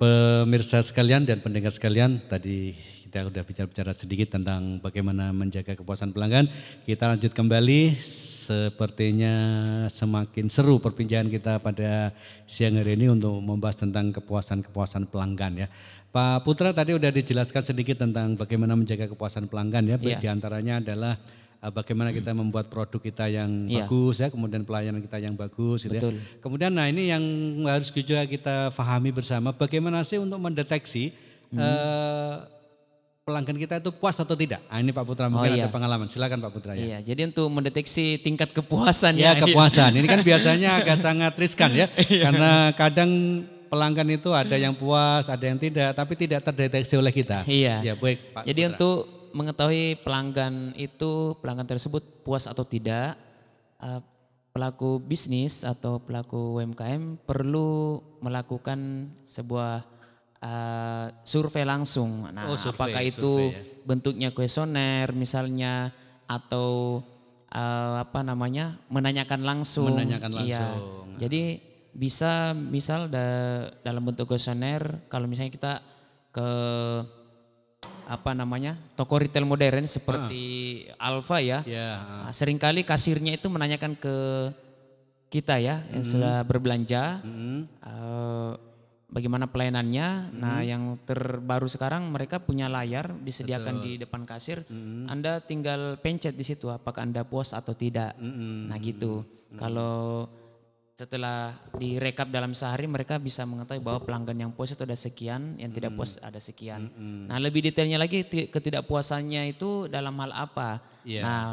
pemirsa 0.00 0.80
sekalian 0.80 1.28
dan 1.28 1.44
pendengar 1.44 1.68
sekalian, 1.68 2.16
tadi 2.32 2.72
kita 3.14 3.30
sudah 3.30 3.46
bicara-bicara 3.46 3.92
sedikit 3.94 4.28
tentang 4.34 4.82
bagaimana 4.82 5.30
menjaga 5.30 5.78
kepuasan 5.78 6.10
pelanggan. 6.10 6.50
Kita 6.82 7.14
lanjut 7.14 7.30
kembali, 7.30 7.94
sepertinya 8.02 9.34
semakin 9.86 10.50
seru 10.50 10.82
perbincangan 10.82 11.30
kita 11.30 11.62
pada 11.62 12.10
siang 12.50 12.74
hari 12.74 12.98
ini 12.98 13.14
untuk 13.14 13.38
membahas 13.38 13.78
tentang 13.78 14.10
kepuasan-kepuasan 14.18 15.06
pelanggan 15.14 15.62
ya. 15.62 15.70
Pak 16.10 16.42
Putra 16.42 16.74
tadi 16.74 16.90
sudah 16.90 17.14
dijelaskan 17.14 17.62
sedikit 17.62 18.02
tentang 18.02 18.34
bagaimana 18.34 18.74
menjaga 18.74 19.06
kepuasan 19.06 19.46
pelanggan 19.46 19.94
ya. 19.94 19.96
Yeah. 20.02 20.18
Di 20.18 20.26
antaranya 20.26 20.82
adalah 20.82 21.14
uh, 21.62 21.70
bagaimana 21.70 22.10
kita 22.10 22.34
membuat 22.34 22.66
produk 22.66 22.98
kita 22.98 23.30
yang 23.30 23.70
yeah. 23.70 23.86
bagus 23.86 24.18
ya, 24.18 24.26
kemudian 24.26 24.66
pelayanan 24.66 24.98
kita 24.98 25.22
yang 25.22 25.38
bagus 25.38 25.86
gitu 25.86 25.94
ya. 25.94 26.02
Kemudian 26.42 26.74
nah 26.74 26.90
ini 26.90 27.14
yang 27.14 27.22
harus 27.70 27.94
juga 27.94 28.26
kita 28.26 28.74
pahami 28.74 29.14
bersama 29.14 29.54
bagaimana 29.54 30.02
sih 30.02 30.18
untuk 30.18 30.42
mendeteksi 30.42 31.14
hmm. 31.54 31.62
uh, 31.62 32.50
pelanggan 33.24 33.56
kita 33.56 33.80
itu 33.80 33.90
puas 33.90 34.20
atau 34.20 34.36
tidak? 34.36 34.60
Nah, 34.68 34.78
ini 34.84 34.92
Pak 34.92 35.04
Putra 35.08 35.32
mungkin 35.32 35.56
oh, 35.56 35.56
iya. 35.56 35.64
ada 35.66 35.72
pengalaman. 35.72 36.06
Silakan 36.12 36.44
Pak 36.44 36.52
Putra 36.52 36.76
ya. 36.76 36.84
Iya, 36.84 36.98
jadi 37.00 37.32
untuk 37.32 37.48
mendeteksi 37.48 38.20
tingkat 38.20 38.52
kepuasan 38.52 39.16
ya. 39.16 39.32
kepuasan. 39.40 39.96
ini 39.96 40.04
kan 40.04 40.20
biasanya 40.20 40.68
agak 40.84 41.00
sangat 41.00 41.32
riskan 41.40 41.72
ya. 41.72 41.88
Iya. 42.04 42.28
Karena 42.30 42.52
kadang 42.76 43.10
pelanggan 43.72 44.08
itu 44.12 44.28
ada 44.36 44.60
yang 44.60 44.76
puas, 44.76 45.24
ada 45.26 45.40
yang 45.40 45.56
tidak, 45.56 45.96
tapi 45.96 46.12
tidak 46.20 46.44
terdeteksi 46.44 46.94
oleh 47.00 47.10
kita. 47.10 47.48
Iya. 47.48 47.80
Ya 47.80 47.94
baik 47.96 48.36
Pak. 48.36 48.42
Jadi 48.44 48.60
Putra. 48.60 48.72
untuk 48.76 48.96
mengetahui 49.32 49.84
pelanggan 50.04 50.76
itu 50.76 51.34
pelanggan 51.40 51.66
tersebut 51.66 52.04
puas 52.22 52.44
atau 52.44 52.62
tidak, 52.62 53.16
uh, 53.80 54.04
pelaku 54.54 55.02
bisnis 55.02 55.66
atau 55.66 55.98
pelaku 55.98 56.60
UMKM 56.60 57.18
perlu 57.26 57.98
melakukan 58.22 59.10
sebuah 59.26 59.93
uh, 60.44 61.06
survei 61.24 61.64
langsung. 61.64 62.28
Nah, 62.28 62.52
oh, 62.52 62.56
survei, 62.60 62.92
apakah 62.92 63.02
itu 63.02 63.32
survei, 63.48 63.56
ya. 63.56 63.62
bentuknya 63.88 64.28
kuesioner 64.36 65.08
misalnya 65.16 65.90
atau 66.28 67.00
uh, 67.48 67.94
apa 68.04 68.20
namanya 68.20 68.76
menanyakan 68.92 69.40
langsung. 69.42 69.88
Menanyakan 69.88 70.30
iya. 70.30 70.38
langsung. 70.38 70.76
Iya. 71.16 71.18
Jadi 71.26 71.42
bisa 71.94 72.52
misal 72.52 73.06
da, 73.06 73.26
dalam 73.86 74.02
bentuk 74.02 74.26
kuesioner 74.26 75.06
kalau 75.06 75.30
misalnya 75.30 75.54
kita 75.54 75.72
ke 76.34 76.48
apa 78.04 78.36
namanya 78.36 78.76
toko 78.98 79.16
retail 79.16 79.48
modern 79.48 79.88
seperti 79.88 80.44
ah. 80.98 81.14
Alfa 81.14 81.40
ya, 81.40 81.64
yeah. 81.64 82.26
nah, 82.28 82.32
sering 82.36 82.60
kali 82.60 82.84
kasirnya 82.84 83.32
itu 83.32 83.48
menanyakan 83.48 83.96
ke 83.96 84.16
kita 85.32 85.56
ya 85.56 85.80
yang 85.88 86.04
mm. 86.04 86.10
sudah 86.12 86.36
berbelanja 86.44 87.24
mm. 87.24 87.60
uh, 87.80 88.52
bagaimana 89.14 89.46
pelayanannya. 89.46 90.34
Mm. 90.34 90.40
Nah 90.42 90.58
yang 90.66 90.98
terbaru 91.06 91.70
sekarang 91.70 92.10
mereka 92.10 92.42
punya 92.42 92.66
layar 92.66 93.14
disediakan 93.22 93.78
Betul. 93.78 93.86
di 93.86 93.92
depan 94.02 94.22
kasir, 94.26 94.66
mm. 94.66 95.06
Anda 95.06 95.38
tinggal 95.38 96.02
pencet 96.02 96.34
di 96.34 96.42
situ 96.42 96.66
apakah 96.74 97.06
anda 97.06 97.22
puas 97.22 97.54
atau 97.54 97.78
tidak. 97.78 98.18
Mm. 98.18 98.66
Nah 98.66 98.76
gitu. 98.82 99.22
Mm. 99.54 99.58
Kalau 99.62 100.26
setelah 100.94 101.58
direkap 101.74 102.30
dalam 102.30 102.54
sehari 102.54 102.86
mereka 102.86 103.18
bisa 103.18 103.42
mengetahui 103.42 103.82
bahwa 103.82 103.98
pelanggan 104.06 104.46
yang 104.46 104.52
puas 104.54 104.70
itu 104.70 104.82
ada 104.86 104.94
sekian, 104.94 105.58
yang 105.58 105.74
tidak 105.74 105.90
puas 105.98 106.22
ada 106.22 106.38
sekian. 106.38 106.86
Hmm. 106.86 107.26
Nah 107.26 107.42
lebih 107.42 107.66
detailnya 107.66 107.98
lagi 107.98 108.22
ketidakpuasannya 108.22 109.58
itu 109.58 109.90
dalam 109.90 110.14
hal 110.22 110.30
apa? 110.30 110.78
Yeah. 111.02 111.26
Nah 111.26 111.44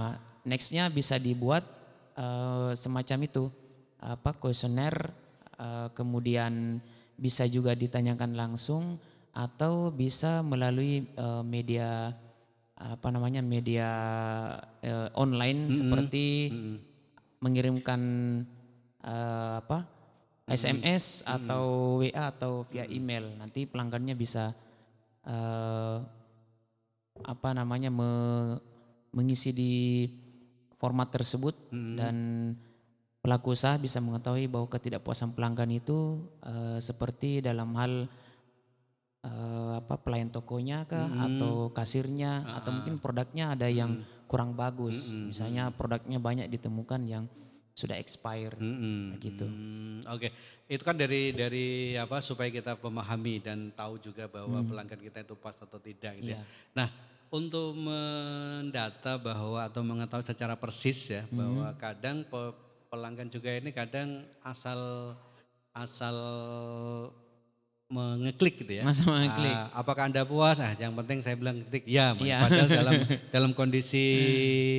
nextnya 0.45 0.93
bisa 0.93 1.17
dibuat 1.17 1.65
uh, 2.13 2.77
semacam 2.77 3.25
itu 3.25 3.49
apa 3.97 4.29
kuesioner, 4.37 5.09
uh, 5.57 5.89
kemudian 5.97 6.77
bisa 7.21 7.45
juga 7.45 7.77
ditanyakan 7.77 8.33
langsung 8.33 8.97
atau 9.31 9.93
bisa 9.93 10.41
melalui 10.41 11.05
uh, 11.15 11.45
media 11.45 12.17
apa 12.81 13.13
namanya 13.13 13.45
media 13.45 13.89
eh, 14.81 15.07
online 15.13 15.69
seperti 15.69 16.49
mengirimkan 17.37 18.01
eh, 19.05 19.53
apa 19.61 19.85
SMS 20.49 21.21
atau 21.21 21.97
WA 22.01 22.33
atau 22.33 22.65
via 22.67 22.89
email. 22.89 23.37
Nanti 23.37 23.69
pelanggannya 23.69 24.17
bisa 24.17 24.57
eh, 25.29 25.97
apa 27.21 27.49
namanya 27.53 27.93
me- 27.93 28.57
mengisi 29.13 29.53
di 29.53 29.73
format 30.81 31.13
tersebut 31.13 31.69
dan 31.69 32.15
pelaku 33.21 33.53
usaha 33.53 33.77
bisa 33.77 34.01
mengetahui 34.01 34.49
bahwa 34.49 34.65
ketidakpuasan 34.65 35.37
pelanggan 35.37 35.69
itu 35.69 36.25
eh, 36.41 36.81
seperti 36.81 37.39
dalam 37.45 37.69
hal 37.77 38.09
eh, 39.21 39.71
apa 39.77 39.95
pelayan 40.01 40.33
tokonya 40.33 40.89
kah 40.89 41.05
atau 41.29 41.69
kasirnya 41.69 42.41
atau 42.49 42.73
mungkin 42.73 42.97
produknya 42.97 43.53
ada 43.53 43.69
yang 43.69 44.01
kurang 44.25 44.57
bagus. 44.57 45.13
Misalnya 45.13 45.69
produknya 45.69 46.17
banyak 46.17 46.47
ditemukan 46.49 47.01
yang 47.05 47.23
sudah 47.71 47.95
expire. 47.95 48.57
Mm-mm. 48.59 49.15
gitu. 49.23 49.47
Hmm, 49.47 50.03
Oke, 50.11 50.33
itu 50.67 50.83
kan 50.83 50.97
dari 50.97 51.31
dari 51.31 51.95
apa 51.95 52.19
supaya 52.19 52.51
kita 52.51 52.75
memahami 52.75 53.39
dan 53.39 53.71
tahu 53.71 53.95
juga 54.01 54.27
bahwa 54.27 54.59
pelanggan 54.65 54.99
kita 54.99 55.23
itu 55.23 55.35
pas 55.39 55.55
atau 55.55 55.79
tidak 55.79 56.19
gitu 56.19 56.35
ya. 56.35 56.41
Iya. 56.41 56.43
Nah, 56.75 56.87
untuk 57.31 57.71
mendata 57.79 59.15
bahwa 59.15 59.63
atau 59.63 59.81
mengetahui 59.87 60.27
secara 60.27 60.59
persis 60.59 60.99
ya 61.07 61.23
bahwa 61.31 61.71
kadang 61.79 62.27
pe- 62.27 62.70
pelanggan 62.91 63.31
juga 63.31 63.55
ini 63.55 63.71
kadang 63.71 64.27
asal 64.43 65.15
asal 65.71 66.15
mengeklik 67.87 68.59
gitu 68.63 68.79
ya. 68.79 68.83
Masa 68.83 69.03
mengeklik. 69.07 69.51
Ah, 69.51 69.67
apakah 69.75 70.11
anda 70.11 70.23
puas? 70.27 70.59
Ah, 70.59 70.75
yang 70.75 70.91
penting 70.99 71.23
saya 71.23 71.35
bilang 71.39 71.59
klik 71.71 71.87
ya. 71.87 72.11
Iya. 72.19 72.43
Padahal 72.43 72.67
dalam 72.67 72.93
dalam 73.35 73.51
kondisi 73.51 74.03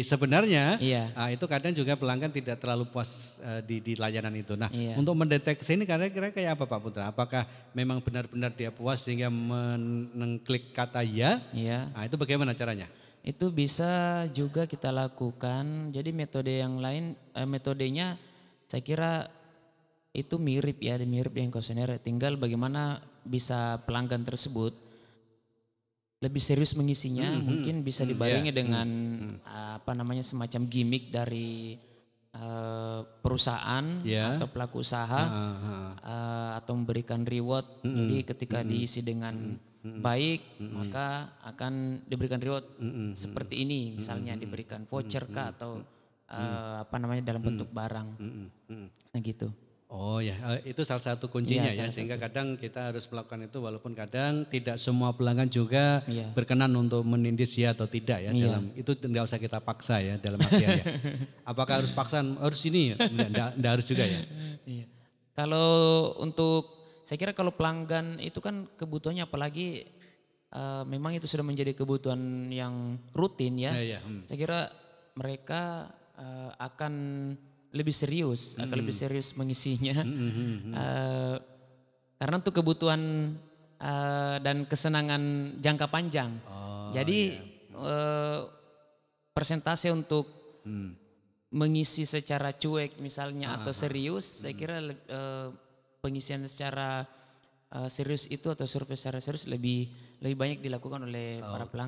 sebenarnya 0.04 0.76
iya 0.76 1.08
Ah, 1.12 1.28
itu 1.28 1.44
kadang 1.44 1.72
juga 1.72 1.96
pelanggan 1.96 2.28
tidak 2.28 2.60
terlalu 2.60 2.84
puas 2.84 3.40
eh, 3.40 3.64
di, 3.64 3.80
di 3.80 3.96
layanan 3.96 4.36
itu. 4.36 4.60
Nah, 4.60 4.68
Iya. 4.68 4.96
untuk 5.00 5.16
mendeteksi 5.16 5.72
ini 5.72 5.88
kira-kira 5.88 6.32
kayak 6.32 6.56
apa 6.60 6.64
Pak 6.68 6.80
Putra? 6.84 7.08
Apakah 7.08 7.48
memang 7.72 8.04
benar-benar 8.04 8.52
dia 8.52 8.68
puas 8.68 9.00
sehingga 9.00 9.32
men- 9.32 10.12
mengklik 10.12 10.72
kata 10.72 11.00
ya? 11.00 11.40
iya 11.56 11.88
Nah, 11.92 12.04
itu 12.04 12.16
bagaimana 12.20 12.52
caranya? 12.52 12.92
Itu 13.22 13.54
bisa 13.54 14.26
juga 14.34 14.66
kita 14.66 14.90
lakukan. 14.90 15.94
Jadi 15.94 16.10
metode 16.10 16.58
yang 16.58 16.82
lain 16.82 17.14
eh, 17.38 17.46
metodenya 17.46 18.18
saya 18.66 18.82
kira 18.82 19.12
itu 20.12 20.36
mirip 20.36 20.82
ya 20.82 20.98
mirip 20.98 21.32
dengan 21.32 21.54
kuesioner. 21.54 21.96
Tinggal 22.02 22.36
bagaimana 22.36 23.00
bisa 23.22 23.78
pelanggan 23.86 24.26
tersebut 24.26 24.74
lebih 26.22 26.42
serius 26.42 26.74
mengisinya. 26.74 27.30
Hmm, 27.30 27.46
mungkin 27.46 27.74
hmm, 27.82 27.86
bisa 27.86 28.02
hmm, 28.02 28.10
dibarengi 28.14 28.50
iya, 28.50 28.58
dengan 28.58 28.88
apa 29.46 29.92
namanya 29.94 30.26
semacam 30.26 30.66
gimmick 30.66 31.14
dari 31.14 31.78
eh, 32.34 33.00
perusahaan 33.22 34.02
Ya. 34.02 34.34
atau 34.34 34.50
pelaku 34.50 34.82
usaha 34.82 35.22
Ah, 35.30 35.54
ah. 35.62 35.90
eh, 36.02 36.50
atau 36.58 36.74
memberikan 36.74 37.22
reward. 37.22 37.86
Jadi 37.86 38.16
ketika 38.26 38.66
diisi 38.66 38.98
dengan 39.02 39.54
baik, 39.82 40.40
maka 40.64 41.06
akan 41.42 41.72
diberikan 42.04 42.38
reward 42.38 42.66
Mm-mm. 42.76 43.12
seperti 43.12 43.60
ini, 43.60 43.92
misalnya 43.92 44.34
diberikan 44.34 44.86
voucher 44.86 45.26
kah 45.26 45.50
atau 45.50 45.82
eh, 46.28 46.76
apa 46.80 46.96
namanya 46.96 47.22
dalam 47.24 47.42
bentuk 47.42 47.68
barang. 47.68 48.08
Mm-mm, 48.16 48.46
mm. 48.68 48.86
Nah 49.10 49.20
gitu. 49.20 49.50
Oh 49.86 50.16
ya, 50.18 50.32
eh, 50.56 50.72
itu 50.72 50.80
salah 50.82 51.04
satu 51.04 51.28
kuncinya 51.28 51.68
Iya, 51.68 51.74
ya, 51.74 51.78
salah 51.84 51.92
sehingga 51.92 52.16
kadang 52.16 52.56
kita 52.56 52.88
harus 52.88 53.04
melakukan 53.04 53.44
itu 53.44 53.60
walaupun 53.60 53.92
kadang 53.92 54.48
tidak 54.48 54.80
semua 54.80 55.12
pelanggan 55.12 55.44
juga 55.46 56.00
Iya. 56.08 56.32
berkenan 56.32 56.72
untuk 56.72 57.04
menindis 57.04 57.52
ya 57.52 57.76
atau 57.76 57.84
tidak 57.84 58.16
ya 58.18 58.32
Iya. 58.32 58.48
dalam 58.48 58.72
itu 58.72 58.88
nggak 58.88 59.20
usah 59.20 59.36
kita 59.36 59.60
paksa 59.60 60.00
ya 60.00 60.16
dalam 60.16 60.40
artian 60.40 60.80
ya. 60.80 60.84
Apakah 61.52 61.84
harus 61.84 61.92
paksa 61.92 62.24
harus 62.24 62.64
ini? 62.64 62.94
ya? 62.94 63.04
Nggak, 63.04 63.28
nggak- 63.28 63.52
nggak 63.60 63.72
harus 63.76 63.86
juga 63.86 64.04
ya. 64.08 64.20
Iya. 64.64 64.86
Kalau 65.32 65.68
untuk 66.16 66.81
saya 67.02 67.16
kira 67.18 67.32
kalau 67.34 67.52
pelanggan 67.52 68.16
itu 68.22 68.38
kan 68.38 68.68
kebutuhannya 68.78 69.26
apalagi 69.26 69.84
eh, 70.52 70.82
memang 70.86 71.16
itu 71.16 71.26
sudah 71.26 71.42
menjadi 71.42 71.74
kebutuhan 71.74 72.48
yang 72.52 72.98
rutin 73.12 73.58
ya. 73.58 73.72
Ya, 73.76 73.98
ya, 73.98 74.00
hmm. 74.00 74.28
Saya 74.28 74.38
kira 74.38 74.60
mereka 75.18 75.92
eh, 76.16 76.50
akan 76.56 76.94
lebih 77.72 77.94
serius, 77.96 78.52
akan 78.60 78.76
lebih 78.76 78.92
serius 78.92 79.32
mengisinya. 79.32 80.04
Hmm, 80.04 80.16
hmm, 80.16 80.56
hmm. 80.60 80.72
Eh, 80.76 81.36
karena 82.20 82.34
untuk 82.38 82.54
kebutuhan 82.54 83.00
eh, 83.80 84.36
dan 84.44 84.68
kesenangan 84.68 85.56
jangka 85.58 85.86
panjang. 85.88 86.36
Oh, 86.46 86.92
Jadi 86.92 87.20
eh, 87.72 88.40
persentase 89.32 89.88
untuk 89.90 90.42
Hmm. 90.62 90.94
mengisi 91.50 92.06
secara 92.06 92.54
cuek 92.54 93.02
misalnya 93.02 93.58
atau 93.58 93.74
serius, 93.74 94.46
saya 94.46 94.54
kira 94.54 94.78
eh, 94.78 95.48
pengisian 96.02 96.42
secara 96.50 97.06
eh, 97.70 97.88
serius 97.88 98.26
itu 98.26 98.50
atau 98.50 98.66
survei 98.66 98.98
secara 98.98 99.22
serius 99.22 99.46
lebih 99.46 99.86
lebih 100.18 100.36
banyak 100.36 100.58
dilakukan 100.58 101.06
oleh 101.06 101.38
para 101.38 101.64
pelanggan. 101.70 101.80